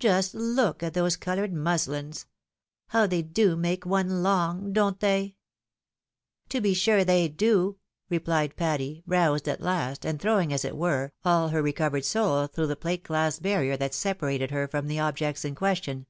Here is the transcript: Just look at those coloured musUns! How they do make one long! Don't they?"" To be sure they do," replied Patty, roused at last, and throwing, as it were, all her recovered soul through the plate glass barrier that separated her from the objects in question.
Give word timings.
Just 0.00 0.34
look 0.34 0.82
at 0.82 0.94
those 0.94 1.14
coloured 1.16 1.52
musUns! 1.52 2.24
How 2.88 3.06
they 3.06 3.22
do 3.22 3.54
make 3.54 3.86
one 3.86 4.24
long! 4.24 4.72
Don't 4.72 4.98
they?"" 4.98 5.36
To 6.48 6.60
be 6.60 6.74
sure 6.74 7.04
they 7.04 7.28
do," 7.28 7.76
replied 8.10 8.56
Patty, 8.56 9.04
roused 9.06 9.46
at 9.46 9.60
last, 9.60 10.04
and 10.04 10.20
throwing, 10.20 10.52
as 10.52 10.64
it 10.64 10.76
were, 10.76 11.12
all 11.24 11.50
her 11.50 11.62
recovered 11.62 12.04
soul 12.04 12.48
through 12.48 12.66
the 12.66 12.74
plate 12.74 13.04
glass 13.04 13.38
barrier 13.38 13.76
that 13.76 13.94
separated 13.94 14.50
her 14.50 14.66
from 14.66 14.88
the 14.88 14.98
objects 14.98 15.44
in 15.44 15.54
question. 15.54 16.06